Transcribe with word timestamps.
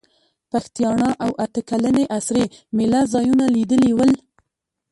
پښتیاڼا 0.51 1.09
او 1.23 1.31
اته 1.43 1.61
کلنې 1.69 2.03
اسرې 2.17 2.45
مېله 2.75 3.01
ځایونه 3.13 3.45
لیدلي 3.55 3.91
ول. 3.95 4.11